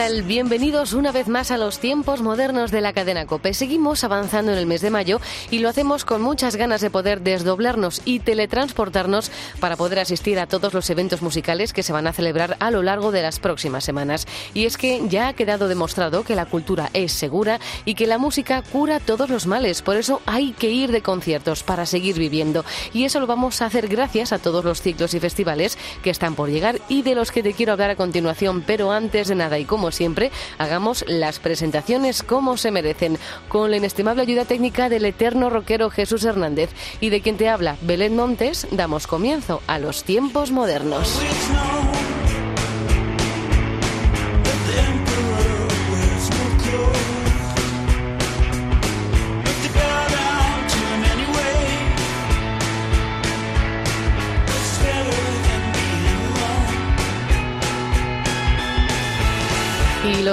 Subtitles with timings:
[0.00, 0.22] Tal?
[0.22, 3.52] Bienvenidos una vez más a los tiempos modernos de la cadena Cope.
[3.52, 5.20] Seguimos avanzando en el mes de mayo
[5.50, 10.46] y lo hacemos con muchas ganas de poder desdoblarnos y teletransportarnos para poder asistir a
[10.46, 13.84] todos los eventos musicales que se van a celebrar a lo largo de las próximas
[13.84, 14.26] semanas.
[14.54, 18.16] Y es que ya ha quedado demostrado que la cultura es segura y que la
[18.16, 19.82] música cura todos los males.
[19.82, 22.64] Por eso hay que ir de conciertos para seguir viviendo.
[22.94, 26.36] Y eso lo vamos a hacer gracias a todos los ciclos y festivales que están
[26.36, 28.62] por llegar y de los que te quiero hablar a continuación.
[28.66, 33.18] Pero antes de nada y como siempre, hagamos las presentaciones como se merecen,
[33.48, 37.76] con la inestimable ayuda técnica del eterno rockero Jesús Hernández y de quien te habla
[37.82, 41.20] Belén Montes, damos comienzo a los tiempos modernos.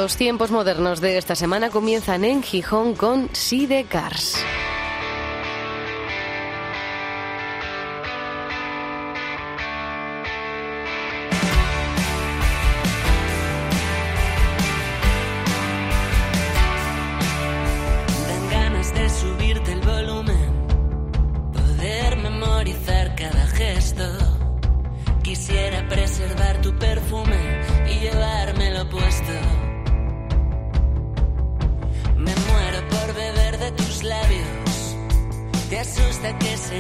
[0.08, 4.38] Los tiempos modernos de esta semana comienzan en Gijón con Sidecars.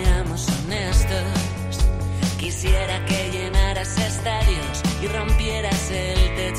[0.07, 1.85] honestos.
[2.39, 6.56] Quisiera que llenaras estadios y rompieras el techo.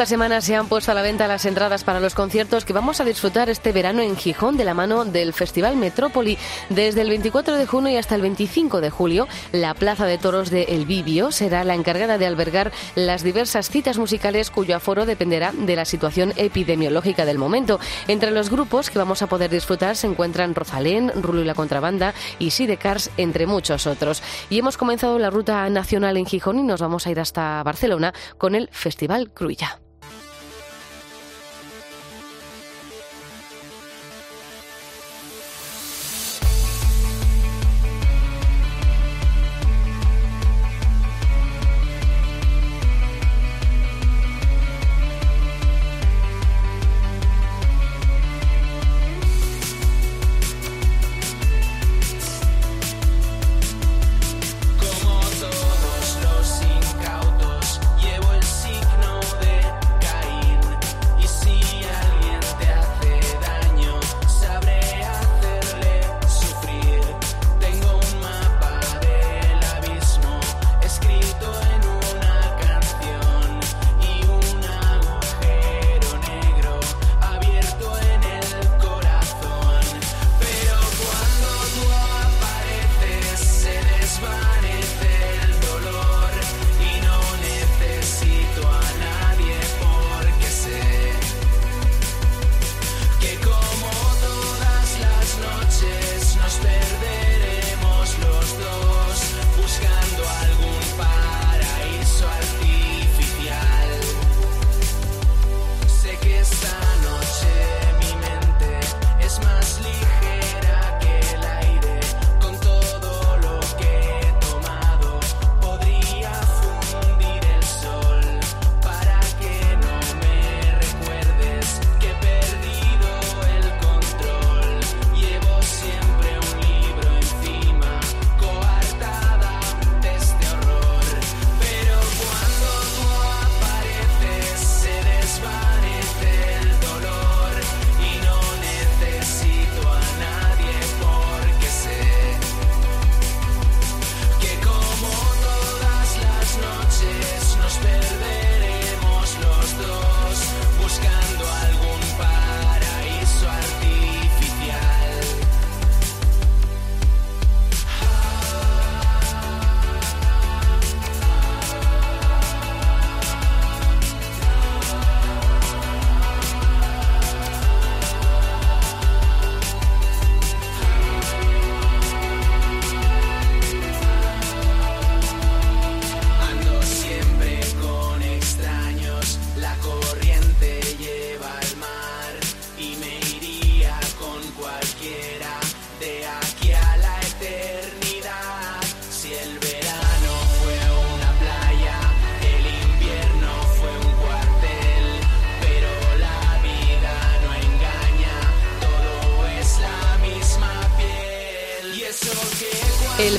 [0.00, 3.02] Esta semana se han puesto a la venta las entradas para los conciertos que vamos
[3.02, 6.38] a disfrutar este verano en Gijón de la mano del Festival Metrópoli.
[6.70, 10.48] Desde el 24 de junio y hasta el 25 de julio, la Plaza de Toros
[10.48, 15.52] de El Vivio será la encargada de albergar las diversas citas musicales cuyo aforo dependerá
[15.52, 17.78] de la situación epidemiológica del momento.
[18.08, 22.14] Entre los grupos que vamos a poder disfrutar se encuentran Rosalén, Rulo y la Contrabanda
[22.38, 24.22] y Sidecars, entre muchos otros.
[24.48, 28.14] Y hemos comenzado la ruta nacional en Gijón y nos vamos a ir hasta Barcelona
[28.38, 29.78] con el Festival Cruilla.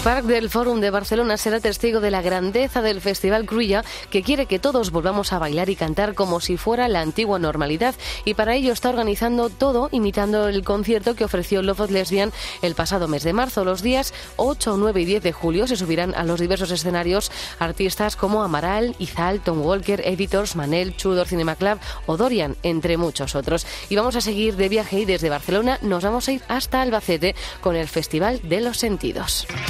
[0.03, 4.47] Parc del Fórum de Barcelona será testigo de la grandeza del Festival Cruilla, que quiere
[4.47, 7.93] que todos volvamos a bailar y cantar como si fuera la antigua normalidad.
[8.25, 12.31] Y para ello está organizando todo imitando el concierto que ofreció Love of Lesbian
[12.63, 13.63] el pasado mes de marzo.
[13.63, 18.15] Los días 8, 9 y 10 de julio se subirán a los diversos escenarios artistas
[18.15, 23.67] como Amaral, Izal, Tom Walker, Editors, Manel, Chudor Cinema Club o Dorian, entre muchos otros.
[23.89, 27.35] Y vamos a seguir de viaje y desde Barcelona nos vamos a ir hasta Albacete
[27.61, 29.47] con el Festival de los Sentidos.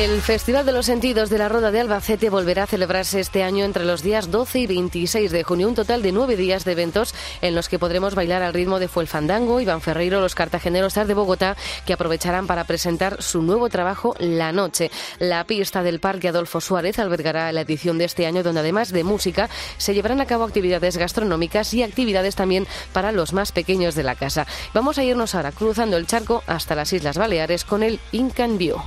[0.00, 3.66] El Festival de los Sentidos de la Roda de Albacete volverá a celebrarse este año
[3.66, 7.14] entre los días 12 y 26 de junio, un total de nueve días de eventos
[7.42, 11.54] en los que podremos bailar al ritmo de Fuelfandango, Iván Ferreiro, los cartageneros de Bogotá,
[11.84, 14.90] que aprovecharán para presentar su nuevo trabajo La Noche.
[15.18, 19.04] La pista del Parque Adolfo Suárez albergará la edición de este año, donde además de
[19.04, 24.04] música se llevarán a cabo actividades gastronómicas y actividades también para los más pequeños de
[24.04, 24.46] la casa.
[24.72, 28.80] Vamos a irnos ahora cruzando el charco hasta las Islas Baleares con el Incan View.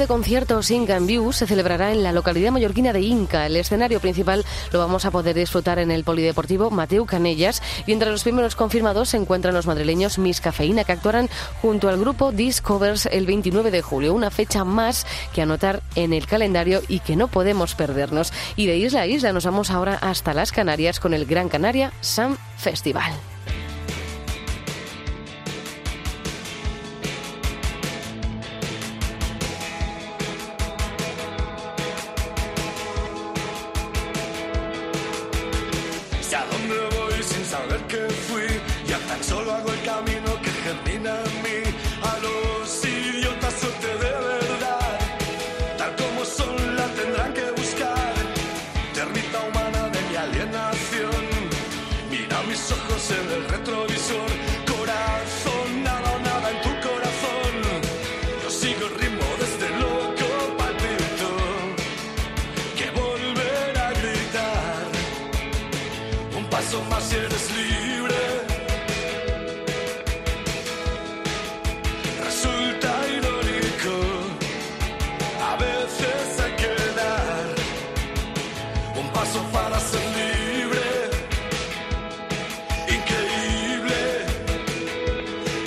[0.00, 3.44] De conciertos Inca en View se celebrará en la localidad mallorquina de Inca.
[3.44, 8.10] El escenario principal lo vamos a poder disfrutar en el Polideportivo Mateu Canellas y entre
[8.10, 11.28] los primeros confirmados se encuentran los madrileños Miss Cafeína que actuarán
[11.60, 16.26] junto al grupo Discovers el 29 de julio, una fecha más que anotar en el
[16.26, 18.32] calendario y que no podemos perdernos.
[18.56, 21.92] Y de isla a isla nos vamos ahora hasta las Canarias con el Gran Canaria
[22.00, 23.12] Sun Festival.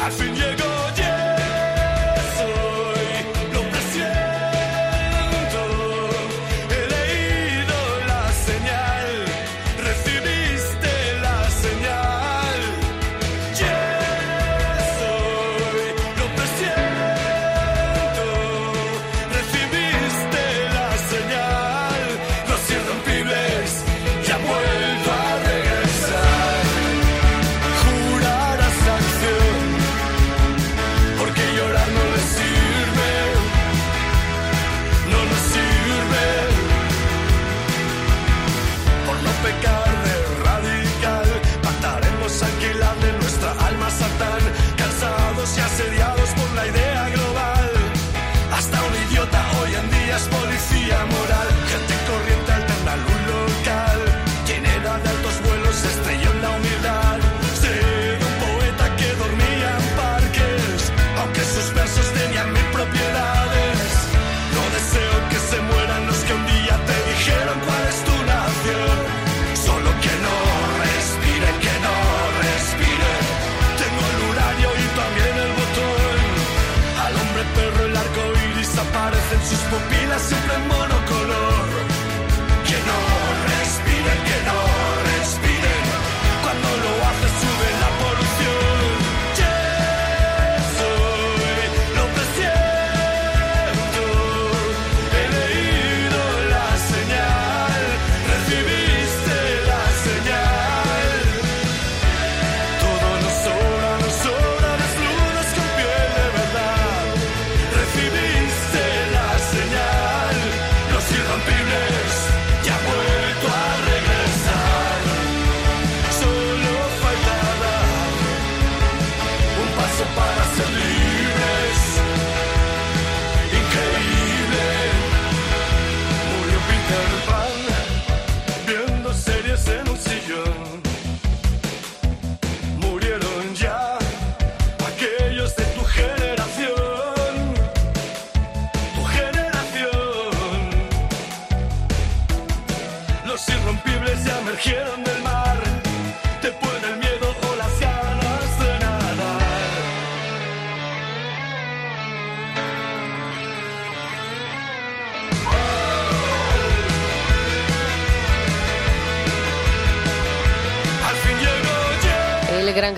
[0.04, 0.73] Gran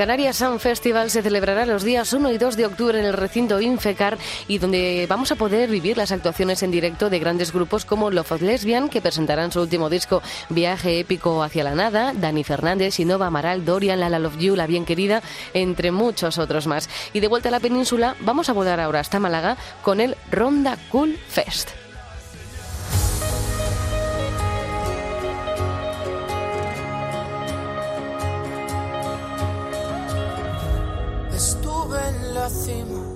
[0.05, 3.59] Canaria Sound Festival se celebrará los días 1 y 2 de octubre en el recinto
[3.59, 8.11] Infecar y donde vamos a poder vivir las actuaciones en directo de grandes grupos como
[8.11, 12.99] Love of Lesbian, que presentarán su último disco Viaje épico hacia la nada, Dani Fernández,
[12.99, 15.23] Innova Amaral, Dorian, La Love You, La Bien Querida,
[15.55, 16.87] entre muchos otros más.
[17.11, 20.77] Y de vuelta a la península, vamos a volar ahora hasta Málaga con el Ronda
[20.91, 21.84] Cool Fest.
[32.47, 33.14] Y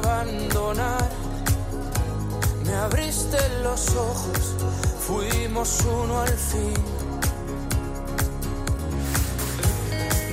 [0.00, 1.08] abandonar.
[2.64, 4.54] Me abriste los ojos,
[5.06, 6.74] fuimos uno al fin.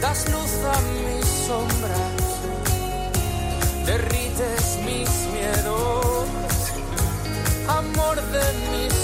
[0.02, 2.24] Das luz a mis sombras,
[3.86, 6.28] derrites mis miedos,
[7.68, 8.97] amor de mis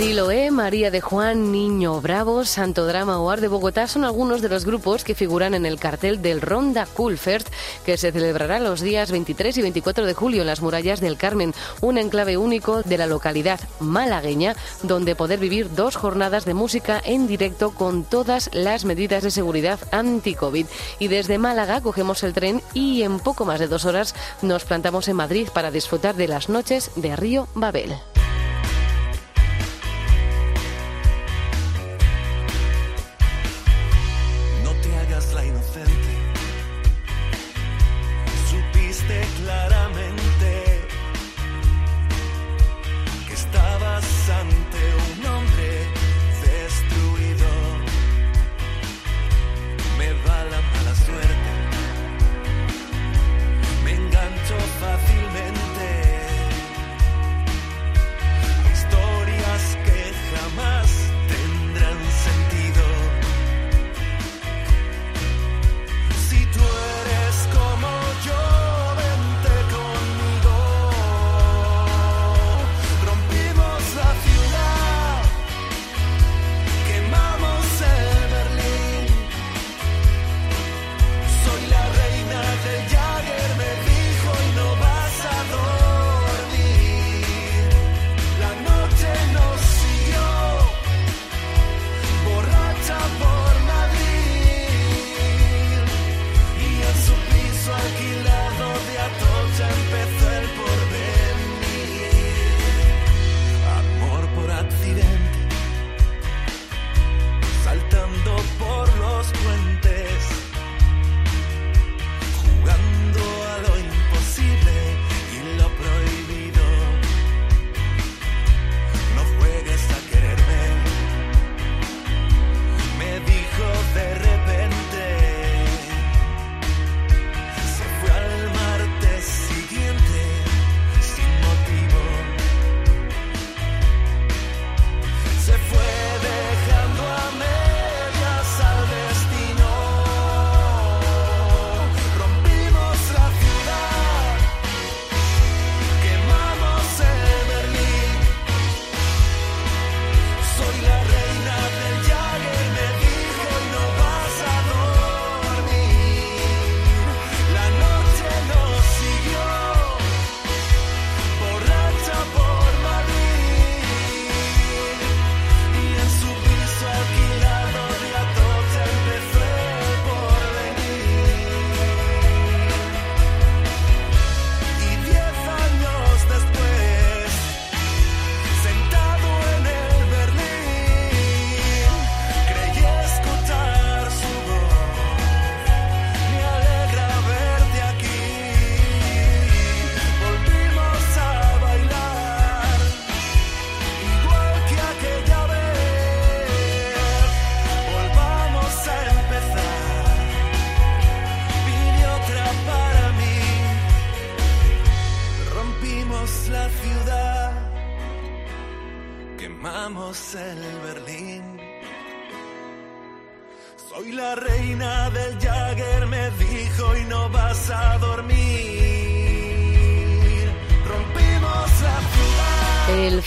[0.00, 4.48] Siloé, María de Juan, Niño Bravo, Santo Drama o Ar de Bogotá son algunos de
[4.48, 7.50] los grupos que figuran en el cartel del Ronda Cool Fest
[7.84, 11.52] que se celebrará los días 23 y 24 de julio en las murallas del Carmen,
[11.82, 17.26] un enclave único de la localidad malagueña donde poder vivir dos jornadas de música en
[17.26, 20.64] directo con todas las medidas de seguridad anti-COVID.
[20.98, 25.08] Y desde Málaga cogemos el tren y en poco más de dos horas nos plantamos
[25.08, 27.94] en Madrid para disfrutar de las noches de Río Babel.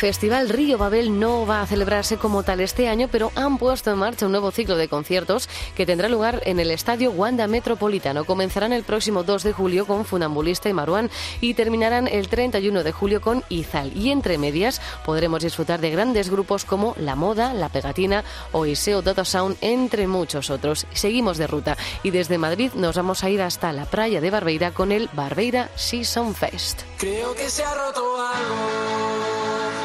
[0.03, 3.99] Festival Río Babel no va a celebrarse como tal este año, pero han puesto en
[3.99, 8.25] marcha un nuevo ciclo de conciertos que tendrá lugar en el Estadio Wanda Metropolitano.
[8.25, 12.91] Comenzarán el próximo 2 de julio con Funambulista y Maruán y terminarán el 31 de
[12.91, 13.95] julio con Izal.
[13.95, 19.01] Y entre medias podremos disfrutar de grandes grupos como La Moda, La Pegatina o Iseo
[19.03, 20.85] Data Sound, entre muchos otros.
[20.91, 24.71] Seguimos de ruta y desde Madrid nos vamos a ir hasta la playa de Barbeira
[24.71, 26.81] con el Barbeira Season Fest.
[26.97, 29.12] Creo que se ha roto algo.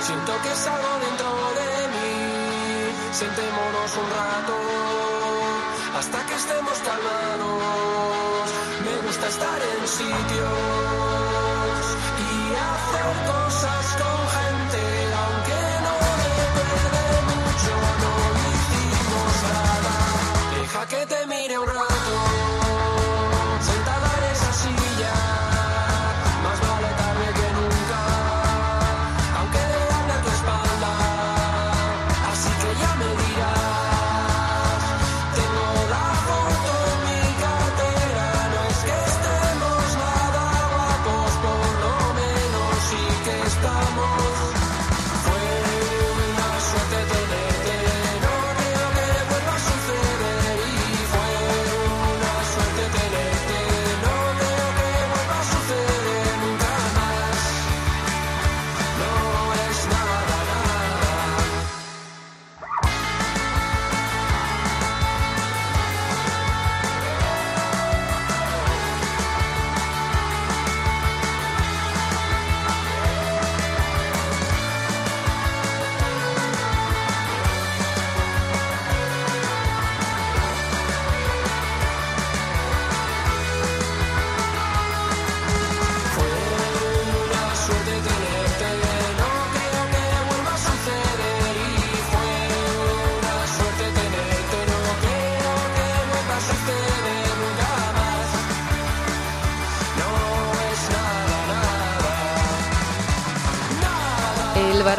[0.08, 1.28] Siento que es algo dentro
[1.60, 2.16] de mí.
[3.12, 4.56] Sentémonos un rato
[5.98, 8.48] hasta que estemos calmados.
[8.86, 10.48] Me gusta estar en sitios
[12.24, 12.32] y
[12.72, 14.82] hacer cosas con gente,
[15.24, 18.12] aunque no depende mucho, no
[18.54, 19.92] hicimos nada.
[20.56, 21.47] Deja que te mire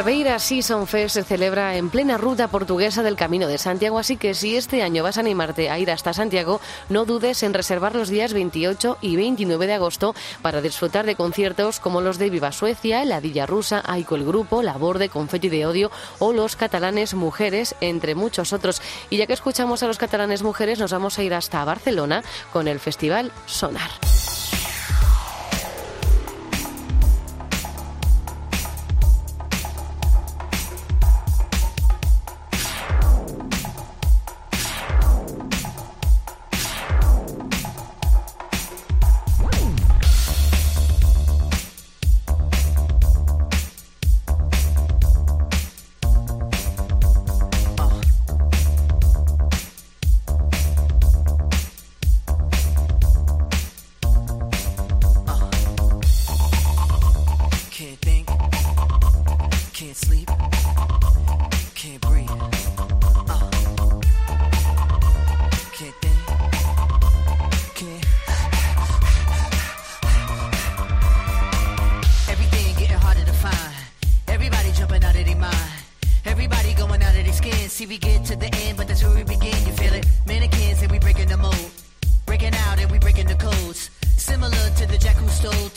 [0.10, 4.34] Barbeira Season Fest se celebra en plena ruta portuguesa del Camino de Santiago, así que
[4.34, 8.10] si este año vas a animarte a ir hasta Santiago, no dudes en reservar los
[8.10, 13.06] días 28 y 29 de agosto para disfrutar de conciertos como los de Viva Suecia,
[13.06, 17.76] La Villa Rusa, Aiko el Grupo, La Borde, Confetti de Odio o los catalanes Mujeres,
[17.80, 18.82] entre muchos otros.
[19.12, 22.68] Y ya que escuchamos a los catalanes Mujeres, nos vamos a ir hasta Barcelona con
[22.68, 23.92] el Festival Sonar.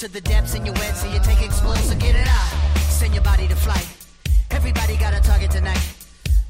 [0.02, 2.50] To the depths in your wet, so you take explode, so get it out.
[2.90, 3.86] Send your body to flight.
[4.50, 5.84] Everybody got a target tonight.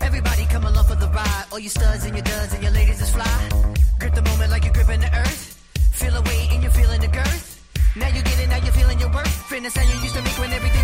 [0.01, 1.45] Everybody come along for the ride.
[1.53, 3.29] All you studs and your duds and your ladies is fly.
[4.01, 5.61] Grip the moment like you're gripping the earth.
[5.93, 7.61] Feel a weight and you're feeling the girth.
[7.95, 9.37] Now you get it, now you're feeling your worth.
[9.51, 10.82] Fitness how you used to make when everything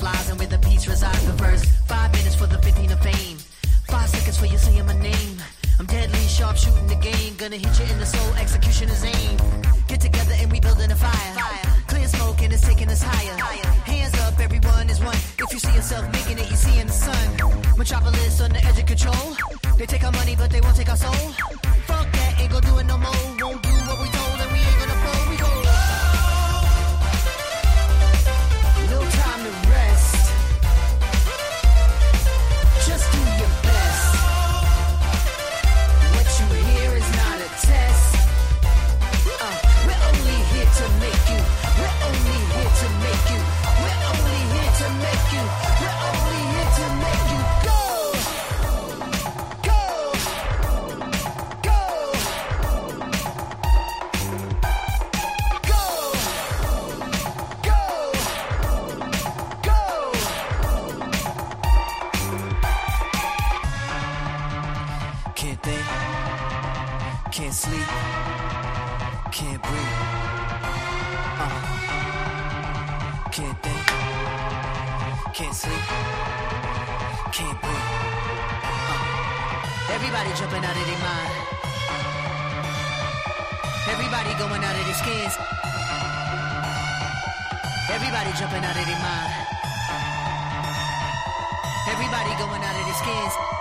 [0.00, 1.24] butterflies and where the peace resides.
[1.26, 3.38] The verse, five minutes for the 15 of fame.
[3.88, 5.36] Five seconds for you saying my name.
[5.78, 7.34] I'm deadly sharp shooting the game.
[7.36, 9.29] Gonna hit you in the soul, execution is aim.
[75.32, 75.84] Can't sleep,
[77.30, 77.86] can't breathe.
[78.66, 79.94] Uh.
[79.94, 81.32] Everybody jumping out of their mind.
[83.90, 85.34] Everybody going out of their skins.
[87.90, 89.32] Everybody jumping out of their mind.
[91.86, 93.59] Everybody going out of their skins.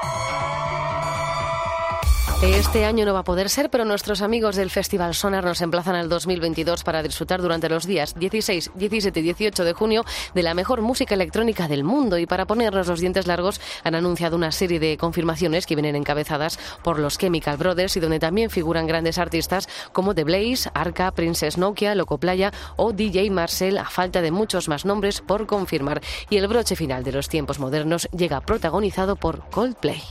[2.42, 5.96] Este año no va a poder ser, pero nuestros amigos del Festival Sonar nos emplazan
[5.96, 10.54] al 2022 para disfrutar durante los días 16, 17 y 18 de junio de la
[10.54, 12.18] mejor música electrónica del mundo.
[12.18, 16.58] Y para ponernos los dientes largos han anunciado una serie de confirmaciones que vienen encabezadas
[16.82, 21.58] por los Chemical Brothers y donde también figuran grandes artistas como The Blaze, Arca, Princess
[21.58, 26.00] Nokia, Loco Playa o DJ Marcel, a falta de muchos más nombres por confirmar.
[26.30, 30.02] Y el broche final de los tiempos modernos llega protagonizado por Coldplay.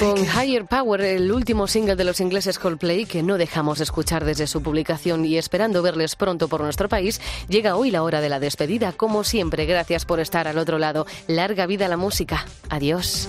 [0.00, 0.16] Con.
[0.24, 4.62] Higher Power, el último single de los ingleses Coldplay, que no dejamos escuchar desde su
[4.62, 8.92] publicación y esperando verles pronto por nuestro país, llega hoy la hora de la despedida.
[8.92, 11.06] Como siempre, gracias por estar al otro lado.
[11.26, 12.46] Larga vida a la música.
[12.70, 13.28] Adiós.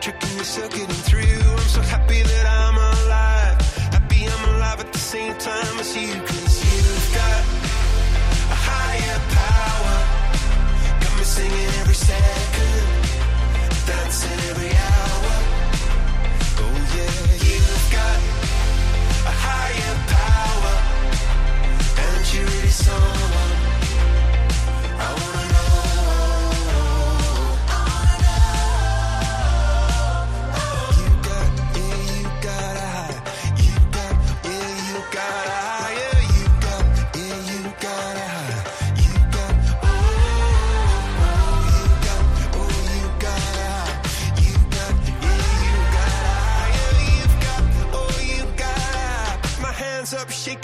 [0.00, 1.52] Electric and you're circuiting through.
[1.52, 3.60] I'm so happy that I'm alive.
[3.92, 6.29] Happy I'm alive at the same time as you.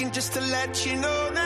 [0.04, 1.45] Just to let you know now.